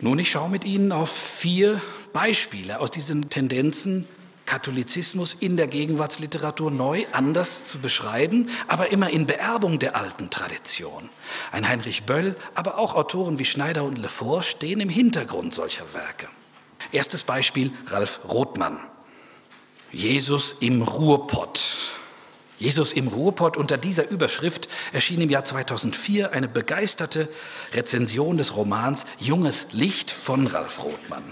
[0.00, 1.80] Nun, ich schaue mit Ihnen auf vier
[2.12, 4.06] Beispiele aus diesen Tendenzen,
[4.46, 11.10] Katholizismus in der Gegenwartsliteratur neu, anders zu beschreiben, aber immer in Beerbung der alten Tradition.
[11.50, 16.28] Ein Heinrich Böll, aber auch Autoren wie Schneider und Lefort stehen im Hintergrund solcher Werke.
[16.92, 18.78] Erstes Beispiel Ralf Rothmann.
[19.90, 21.97] Jesus im Ruhrpott.
[22.58, 27.28] Jesus im Ruhrpott unter dieser Überschrift erschien im Jahr 2004 eine begeisterte
[27.72, 31.22] Rezension des Romans Junges Licht von Ralf Rothmann.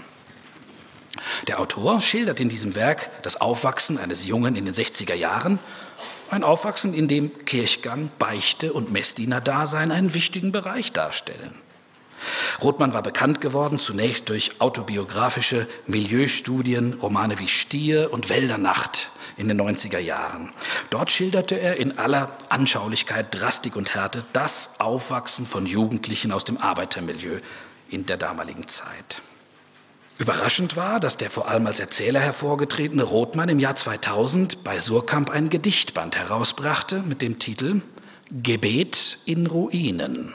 [1.47, 5.59] Der Autor schildert in diesem Werk das Aufwachsen eines Jungen in den 60er Jahren,
[6.29, 11.55] ein Aufwachsen, in dem Kirchgang, Beichte und Messdiener-Dasein einen wichtigen Bereich darstellen.
[12.61, 19.61] Rothmann war bekannt geworden zunächst durch autobiografische Milieustudien, Romane wie Stier und Wäldernacht in den
[19.61, 20.51] 90er Jahren.
[20.89, 26.57] Dort schilderte er in aller Anschaulichkeit, Drastik und Härte das Aufwachsen von Jugendlichen aus dem
[26.57, 27.39] Arbeitermilieu
[27.89, 29.21] in der damaligen Zeit.
[30.17, 35.29] Überraschend war, dass der vor allem als Erzähler hervorgetretene Rothmann im Jahr 2000 bei Surkamp
[35.29, 37.81] ein Gedichtband herausbrachte mit dem Titel
[38.31, 40.33] Gebet in Ruinen.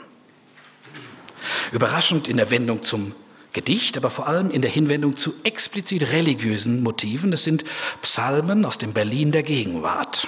[1.71, 3.13] Überraschend in der Wendung zum
[3.53, 7.31] Gedicht, aber vor allem in der Hinwendung zu explizit religiösen Motiven.
[7.33, 7.63] Es sind
[8.01, 10.27] Psalmen aus dem Berlin der Gegenwart.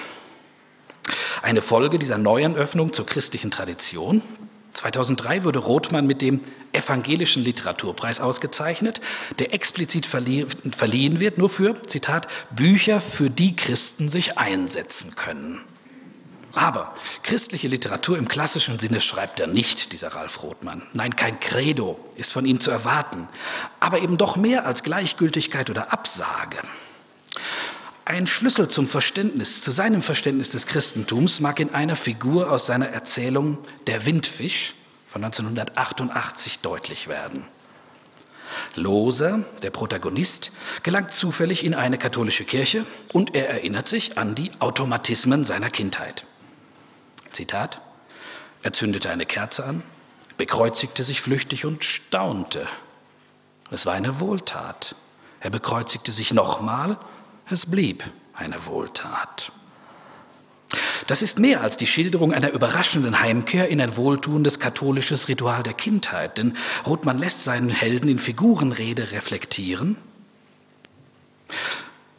[1.42, 4.22] Eine Folge dieser neuen Öffnung zur christlichen Tradition.
[4.74, 6.40] 2003 wurde Rothmann mit dem
[6.72, 9.00] Evangelischen Literaturpreis ausgezeichnet,
[9.38, 15.60] der explizit verliehen wird nur für, Zitat, Bücher, für die Christen sich einsetzen können.
[16.56, 20.82] Aber christliche Literatur im klassischen Sinne schreibt er nicht, dieser Ralf Rothmann.
[20.94, 23.28] Nein, kein Credo ist von ihm zu erwarten,
[23.78, 26.56] aber eben doch mehr als Gleichgültigkeit oder Absage.
[28.06, 32.88] Ein Schlüssel zum Verständnis, zu seinem Verständnis des Christentums mag in einer Figur aus seiner
[32.88, 37.44] Erzählung Der Windfisch von 1988 deutlich werden.
[38.76, 44.52] Loser, der Protagonist, gelangt zufällig in eine katholische Kirche und er erinnert sich an die
[44.58, 46.26] Automatismen seiner Kindheit.
[47.36, 47.80] Zitat,
[48.62, 49.82] er zündete eine Kerze an,
[50.36, 52.66] bekreuzigte sich flüchtig und staunte.
[53.70, 54.96] Es war eine Wohltat.
[55.40, 56.98] Er bekreuzigte sich nochmal,
[57.48, 58.04] es blieb
[58.34, 59.52] eine Wohltat.
[61.06, 65.74] Das ist mehr als die Schilderung einer überraschenden Heimkehr in ein wohltuendes katholisches Ritual der
[65.74, 69.96] Kindheit, denn Rothmann lässt seinen Helden in Figurenrede reflektieren.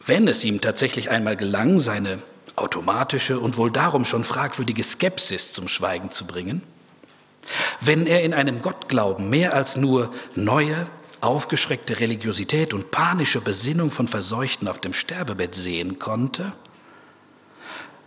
[0.06, 2.22] Wenn es ihm tatsächlich einmal gelang, seine
[2.60, 6.62] automatische und wohl darum schon fragwürdige Skepsis zum Schweigen zu bringen?
[7.80, 10.86] Wenn er in einem Gottglauben mehr als nur neue,
[11.20, 16.52] aufgeschreckte Religiosität und panische Besinnung von Verseuchten auf dem Sterbebett sehen konnte,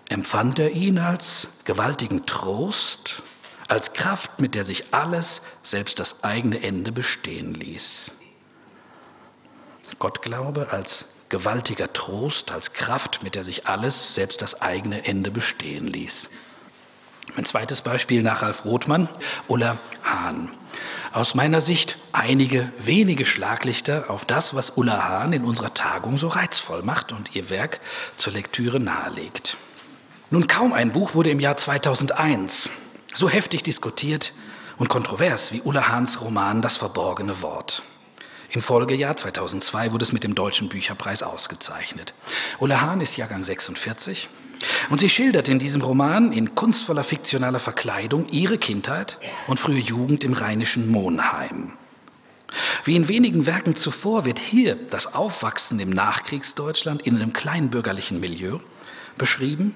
[0.10, 3.24] empfand er ihn als gewaltigen Trost,
[3.68, 8.12] als Kraft, mit der sich alles, selbst das eigene Ende bestehen ließ.
[10.00, 15.88] Gottglaube als gewaltiger Trost, als Kraft, mit der sich alles, selbst das eigene Ende bestehen
[15.88, 16.30] ließ.
[17.36, 19.10] Ein zweites Beispiel nach Ralf Rothmann,
[19.48, 20.52] Ulla Hahn.
[21.14, 26.28] Aus meiner Sicht einige wenige Schlaglichter auf das, was Ulla Hahn in unserer Tagung so
[26.28, 27.80] reizvoll macht und ihr Werk
[28.18, 29.58] zur Lektüre nahelegt.
[30.30, 32.70] Nun, kaum ein Buch wurde im Jahr 2001
[33.14, 34.34] so heftig diskutiert
[34.78, 37.84] und kontrovers wie Ulla Hahns Roman Das verborgene Wort.
[38.54, 42.14] Im Folgejahr 2002 wurde es mit dem Deutschen Bücherpreis ausgezeichnet.
[42.60, 44.28] Ulla Hahn ist Jahrgang 46
[44.90, 49.18] und sie schildert in diesem Roman in kunstvoller fiktionaler Verkleidung ihre Kindheit
[49.48, 51.74] und frühe Jugend im rheinischen Monheim.
[52.84, 58.58] Wie in wenigen Werken zuvor wird hier das Aufwachsen im Nachkriegsdeutschland in einem kleinbürgerlichen Milieu
[59.18, 59.76] beschrieben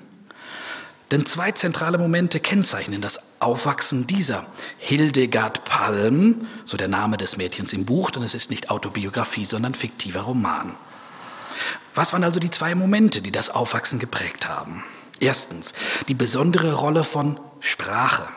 [1.11, 4.45] denn zwei zentrale Momente kennzeichnen das Aufwachsen dieser
[4.77, 9.73] Hildegard Palm, so der Name des Mädchens im Buch, denn es ist nicht Autobiografie, sondern
[9.73, 10.75] fiktiver Roman.
[11.93, 14.83] Was waren also die zwei Momente, die das Aufwachsen geprägt haben?
[15.19, 15.73] Erstens,
[16.07, 18.27] die besondere Rolle von Sprache.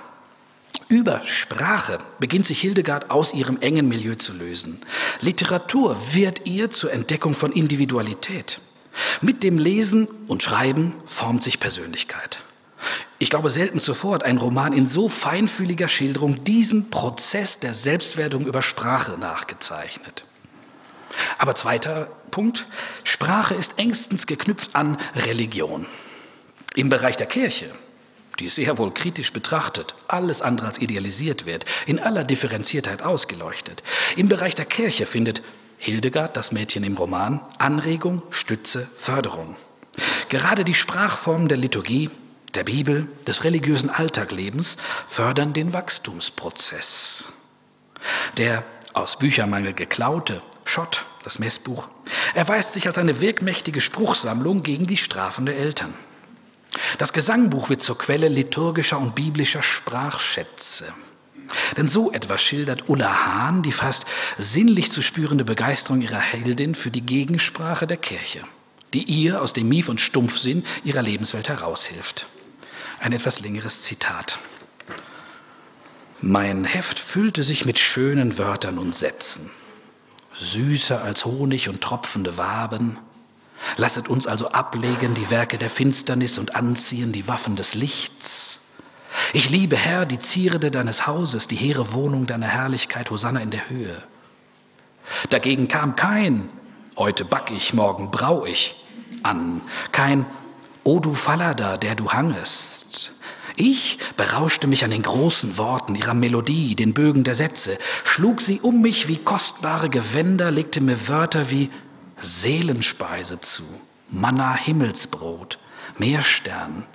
[0.88, 4.80] Über Sprache beginnt sich Hildegard aus ihrem engen Milieu zu lösen.
[5.20, 8.60] Literatur wird ihr zur Entdeckung von Individualität.
[9.20, 12.40] Mit dem Lesen und Schreiben formt sich Persönlichkeit.
[13.20, 18.46] Ich glaube selten zuvor hat ein Roman in so feinfühliger Schilderung diesen Prozess der Selbstwerdung
[18.46, 20.24] über Sprache nachgezeichnet.
[21.38, 22.66] Aber zweiter Punkt,
[23.02, 25.86] Sprache ist engstens geknüpft an Religion.
[26.76, 27.66] Im Bereich der Kirche,
[28.38, 33.82] die sehr wohl kritisch betrachtet, alles andere als idealisiert wird, in aller Differenziertheit ausgeleuchtet.
[34.16, 35.42] Im Bereich der Kirche findet
[35.78, 39.56] Hildegard, das Mädchen im Roman, Anregung, Stütze, Förderung.
[40.28, 42.10] Gerade die Sprachformen der Liturgie,
[42.54, 47.32] der Bibel, des religiösen Alltaglebens fördern den Wachstumsprozess.
[48.36, 51.88] Der aus Büchermangel geklaute, Schott, das Messbuch,
[52.34, 55.94] erweist sich als eine wirkmächtige Spruchsammlung gegen die Strafen der Eltern.
[56.98, 60.86] Das Gesangbuch wird zur Quelle liturgischer und biblischer Sprachschätze.
[61.76, 64.06] Denn so etwas schildert Ulla Hahn die fast
[64.36, 68.40] sinnlich zu spürende Begeisterung ihrer Heldin für die Gegensprache der Kirche,
[68.92, 72.26] die ihr aus dem Mief und Stumpfsinn ihrer Lebenswelt heraushilft.
[73.00, 74.38] Ein etwas längeres Zitat.
[76.20, 79.50] Mein Heft füllte sich mit schönen Wörtern und Sätzen,
[80.34, 82.98] süßer als Honig und tropfende Waben,
[83.76, 88.60] Lasset uns also ablegen die Werke der Finsternis und anziehen die Waffen des Lichts.
[89.32, 93.68] Ich liebe, Herr, die Zierde deines Hauses, die hehre Wohnung deiner Herrlichkeit, Hosanna in der
[93.68, 94.02] Höhe.
[95.30, 96.48] Dagegen kam kein,
[96.96, 98.76] heute back ich, morgen brau ich,
[99.22, 99.62] an,
[99.92, 100.26] kein,
[100.88, 103.12] O du Fallada, der du hangest.
[103.56, 108.60] Ich berauschte mich an den großen Worten ihrer Melodie, den Bögen der Sätze, schlug sie
[108.60, 111.70] um mich wie kostbare Gewänder, legte mir Wörter wie
[112.16, 113.64] Seelenspeise zu,
[114.08, 115.58] Manna Himmelsbrot,
[115.98, 116.86] Meerstern,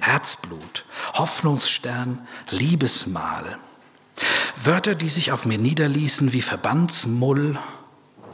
[0.00, 0.84] Herzblut,
[1.14, 3.56] Hoffnungsstern, Liebesmahl.
[4.62, 7.58] Wörter, die sich auf mir niederließen wie Verbandsmull,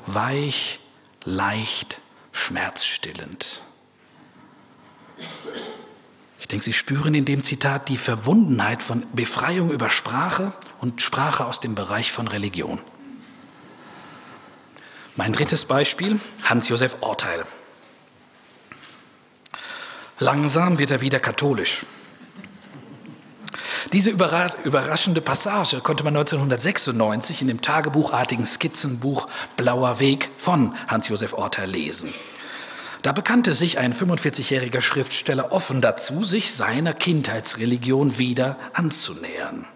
[0.09, 0.81] weich,
[1.25, 2.01] leicht,
[2.33, 3.63] schmerzstillend.
[6.45, 11.47] Ich denke, Sie spüren in dem Zitat die Verwundenheit von Befreiung über Sprache und Sprache
[11.47, 12.83] aus dem Bereich von Religion.
[15.17, 17.47] Mein drittes Beispiel, Hans-Josef Orteil.
[20.19, 21.87] Langsam wird er wieder katholisch.
[23.95, 31.71] Diese überraschende Passage konnte man 1996 in dem tagebuchartigen Skizzenbuch Blauer Weg von Hans-Josef Orteil
[31.71, 32.13] lesen.
[33.05, 39.67] Da bekannte sich ein 45-jähriger Schriftsteller offen dazu, sich seiner Kindheitsreligion wieder anzunähern.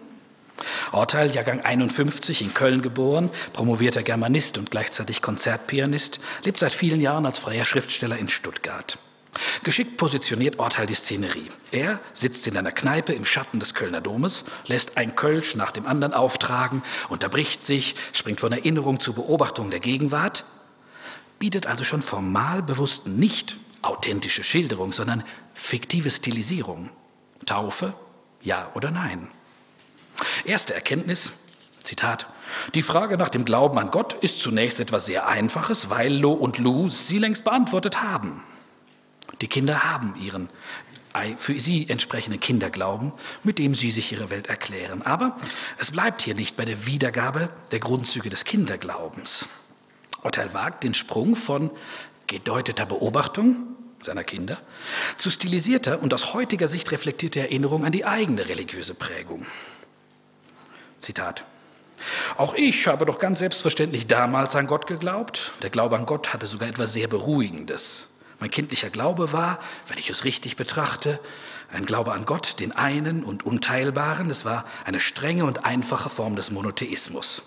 [0.91, 7.27] Orteil, Jahrgang 51, in Köln geboren, promovierter Germanist und gleichzeitig Konzertpianist, lebt seit vielen Jahren
[7.27, 8.97] als freier Schriftsteller in Stuttgart.
[9.63, 11.49] Geschickt positioniert Orteil die Szenerie.
[11.71, 15.85] Er sitzt in einer Kneipe im Schatten des Kölner Domes, lässt ein Kölsch nach dem
[15.85, 20.45] anderen auftragen, unterbricht sich, springt von Erinnerung zu Beobachtung der Gegenwart,
[21.39, 26.89] bietet also schon formal bewusst nicht authentische Schilderung, sondern fiktive Stilisierung.
[27.45, 27.93] Taufe,
[28.41, 29.29] ja oder nein?
[30.43, 31.33] Erste Erkenntnis,
[31.81, 32.27] Zitat,
[32.75, 36.57] die Frage nach dem Glauben an Gott ist zunächst etwas sehr Einfaches, weil Lo und
[36.57, 38.43] Lu sie längst beantwortet haben.
[39.41, 40.49] Die Kinder haben ihren
[41.37, 43.11] für sie entsprechenden Kinderglauben,
[43.43, 45.01] mit dem sie sich ihre Welt erklären.
[45.01, 45.35] Aber
[45.79, 49.49] es bleibt hier nicht bei der Wiedergabe der Grundzüge des Kinderglaubens.
[50.23, 51.71] Urteil wagt den Sprung von
[52.27, 54.59] gedeuteter Beobachtung seiner Kinder
[55.17, 59.45] zu stilisierter und aus heutiger Sicht reflektierter Erinnerung an die eigene religiöse Prägung.
[60.97, 61.43] Zitat.
[62.37, 65.51] Auch ich habe doch ganz selbstverständlich damals an Gott geglaubt.
[65.61, 68.09] Der Glaube an Gott hatte sogar etwas sehr Beruhigendes.
[68.39, 71.19] Mein kindlicher Glaube war, wenn ich es richtig betrachte,
[71.71, 74.29] ein Glaube an Gott, den einen und Unteilbaren.
[74.29, 77.43] Es war eine strenge und einfache Form des Monotheismus.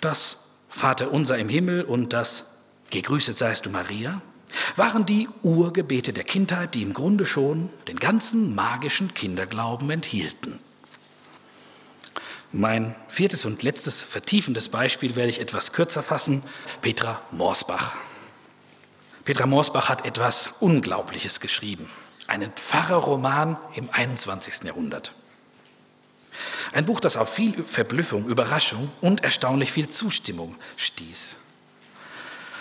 [0.00, 2.46] Das Vater unser im Himmel und das
[2.88, 4.22] Gegrüßet seist du Maria
[4.76, 10.58] waren die Urgebete der Kindheit, die im Grunde schon den ganzen magischen Kinderglauben enthielten.
[12.52, 16.42] Mein viertes und letztes vertiefendes Beispiel werde ich etwas kürzer fassen.
[16.80, 17.96] Petra Morsbach.
[19.24, 21.88] Petra Morsbach hat etwas Unglaubliches geschrieben.
[22.26, 24.64] Einen Pfarrerroman im 21.
[24.64, 25.14] Jahrhundert.
[26.72, 31.36] Ein Buch, das auf viel Verblüffung, Überraschung und erstaunlich viel Zustimmung stieß.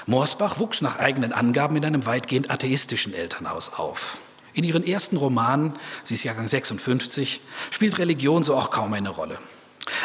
[0.07, 4.17] Morsbach wuchs nach eigenen Angaben in einem weitgehend atheistischen Elternhaus auf.
[4.53, 9.37] In ihren ersten Romanen, sie ist Jahrgang 56, spielt Religion so auch kaum eine Rolle.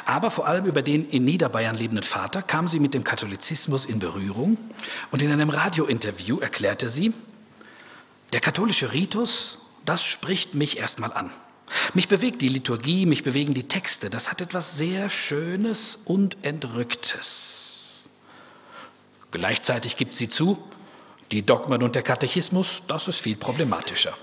[0.05, 3.99] Aber vor allem über den in Niederbayern lebenden Vater kam sie mit dem Katholizismus in
[3.99, 4.59] Berührung
[5.11, 7.15] und in einem Radiointerview erklärte sie,
[8.35, 11.31] der katholische Ritus, das spricht mich erstmal an.
[11.95, 18.05] Mich bewegt die Liturgie, mich bewegen die Texte, das hat etwas sehr Schönes und Entrücktes.
[19.31, 20.63] Gleichzeitig gibt sie zu,
[21.33, 24.17] die Dogmen und der Katechismus, das ist viel problematischer.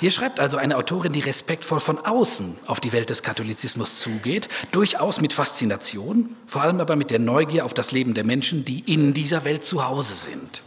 [0.00, 4.48] Hier schreibt also eine Autorin, die respektvoll von außen auf die Welt des Katholizismus zugeht,
[4.72, 8.80] durchaus mit Faszination, vor allem aber mit der Neugier auf das Leben der Menschen, die
[8.80, 10.62] in dieser Welt zu Hause sind.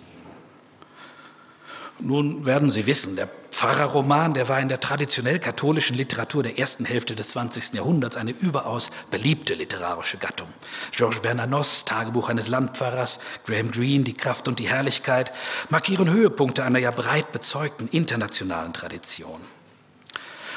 [2.00, 6.86] Nun werden Sie wissen, der Pfarrerroman, der war in der traditionell katholischen Literatur der ersten
[6.86, 7.74] Hälfte des 20.
[7.74, 10.48] Jahrhunderts eine überaus beliebte literarische Gattung.
[10.92, 15.32] Georges Bernanos, Tagebuch eines Landpfarrers, Graham Greene, Die Kraft und die Herrlichkeit,
[15.70, 19.42] markieren Höhepunkte einer ja breit bezeugten internationalen Tradition.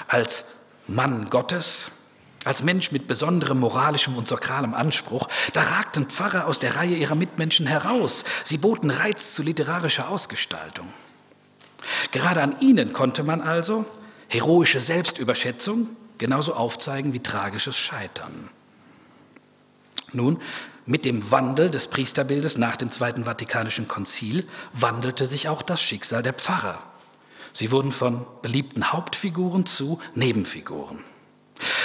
[0.07, 0.47] Als
[0.87, 1.93] Mann Gottes
[2.47, 7.15] als Mensch mit besonderem moralischem und sakralem Anspruch, da ragten Pfarrer aus der Reihe ihrer
[7.15, 8.25] Mitmenschen heraus.
[8.45, 10.89] Sie boten Reiz zu literarischer Ausgestaltung.
[12.13, 13.87] Gerade an ihnen konnte man also
[14.29, 18.51] heroische Selbstüberschätzung genauso aufzeigen wie tragisches Scheitern.
[20.13, 20.41] Nun,
[20.87, 26.23] mit dem Wandel des Priesterbildes nach dem Zweiten Vatikanischen Konzil wandelte sich auch das Schicksal
[26.23, 26.83] der Pfarrer.
[27.53, 31.05] Sie wurden von beliebten Hauptfiguren zu Nebenfiguren.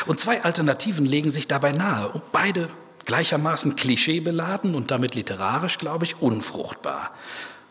[0.06, 2.70] Und zwei Alternativen legen sich dabei nahe, beide
[3.06, 7.12] gleichermaßen klischeebeladen und damit literarisch, glaube ich, unfruchtbar.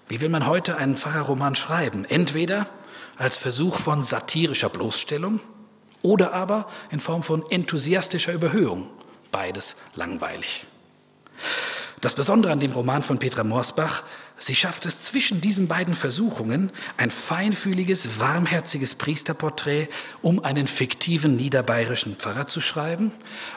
[0.09, 2.05] Wie will man heute einen Pfarrerroman schreiben?
[2.05, 2.67] Entweder
[3.17, 5.41] als Versuch von satirischer Bloßstellung
[6.03, 8.91] oder aber in Form von enthusiastischer Überhöhung.
[9.31, 10.67] Beides langweilig.
[12.01, 14.03] Das Besondere an dem Roman von Petra Morsbach,
[14.37, 19.89] sie schafft es zwischen diesen beiden Versuchungen, ein feinfühliges, warmherziges Priesterporträt
[20.21, 23.11] um einen fiktiven niederbayerischen Pfarrer zu schreiben.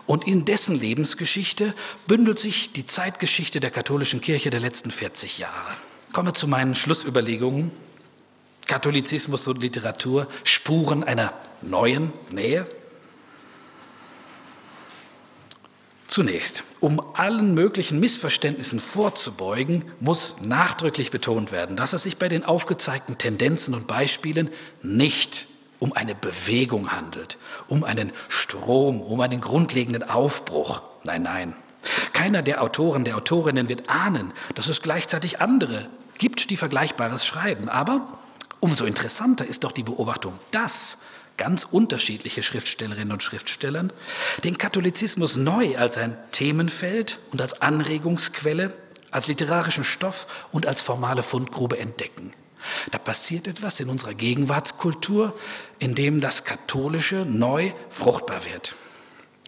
[0.05, 1.73] Und in dessen Lebensgeschichte
[2.07, 5.75] bündelt sich die Zeitgeschichte der katholischen Kirche der letzten 40 Jahre.
[6.17, 7.69] Komme zu meinen Schlussüberlegungen.
[8.65, 11.31] Katholizismus und Literatur, Spuren einer
[11.61, 12.65] neuen Nähe.
[16.07, 22.43] Zunächst, um allen möglichen Missverständnissen vorzubeugen, muss nachdrücklich betont werden, dass es sich bei den
[22.43, 24.49] aufgezeigten Tendenzen und Beispielen
[24.81, 25.45] nicht
[25.77, 30.81] um eine Bewegung handelt, um einen Strom, um einen grundlegenden Aufbruch.
[31.03, 31.53] Nein, nein.
[32.13, 37.69] Keiner der Autoren, der Autorinnen wird ahnen, dass es gleichzeitig andere gibt, die Vergleichbares schreiben.
[37.69, 38.07] Aber
[38.59, 40.99] umso interessanter ist doch die Beobachtung, dass
[41.37, 43.93] ganz unterschiedliche Schriftstellerinnen und Schriftstellern
[44.43, 48.73] den Katholizismus neu als ein Themenfeld und als Anregungsquelle,
[49.11, 52.33] als literarischen Stoff und als formale Fundgrube entdecken.
[52.91, 55.37] Da passiert etwas in unserer Gegenwartskultur,
[55.79, 58.75] in dem das Katholische neu fruchtbar wird.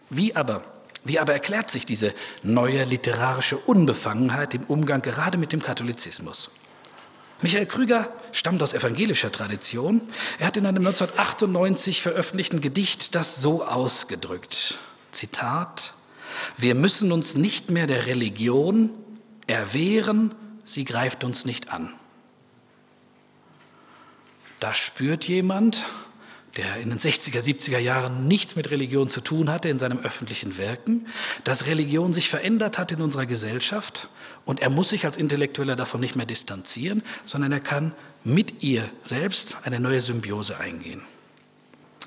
[0.08, 0.62] Wie aber,
[1.04, 6.50] wie aber erklärt sich diese neue literarische Unbefangenheit im Umgang gerade mit dem Katholizismus?
[7.42, 10.02] Michael Krüger stammt aus evangelischer Tradition.
[10.38, 14.78] Er hat in einem 1998 veröffentlichten Gedicht das so ausgedrückt.
[15.10, 15.94] Zitat,
[16.56, 18.90] wir müssen uns nicht mehr der Religion
[19.46, 21.92] erwehren, sie greift uns nicht an.
[24.60, 25.86] Da spürt jemand,
[26.56, 30.58] der in den 60er, 70er Jahren nichts mit Religion zu tun hatte in seinem öffentlichen
[30.58, 31.06] Wirken,
[31.44, 34.08] dass Religion sich verändert hat in unserer Gesellschaft
[34.44, 37.92] und er muss sich als Intellektueller davon nicht mehr distanzieren, sondern er kann
[38.24, 41.02] mit ihr selbst eine neue Symbiose eingehen.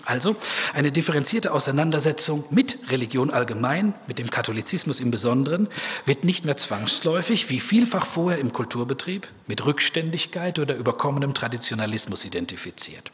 [0.05, 0.35] Also
[0.73, 5.69] eine differenzierte Auseinandersetzung mit Religion allgemein, mit dem Katholizismus im Besonderen,
[6.05, 13.11] wird nicht mehr zwangsläufig, wie vielfach vorher im Kulturbetrieb, mit Rückständigkeit oder überkommenem Traditionalismus identifiziert.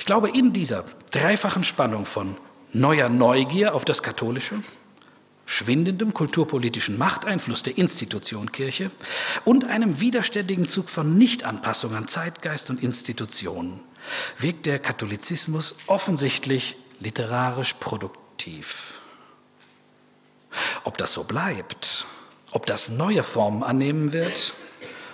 [0.00, 2.36] Ich glaube, in dieser dreifachen Spannung von
[2.72, 4.62] neuer Neugier auf das Katholische,
[5.44, 8.90] schwindendem kulturpolitischen Machteinfluss der Institution Kirche
[9.44, 13.80] und einem widerständigen Zug von Nichtanpassung an Zeitgeist und Institutionen
[14.38, 19.00] wirkt der Katholizismus offensichtlich literarisch produktiv.
[20.84, 22.06] Ob das so bleibt,
[22.52, 24.54] ob das neue Formen annehmen wird,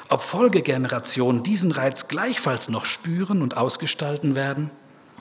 [0.09, 4.71] ob Folgegenerationen diesen Reiz gleichfalls noch spüren und ausgestalten werden,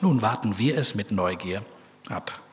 [0.01, 1.63] nun warten wir es mit Neugier
[2.09, 2.44] ab.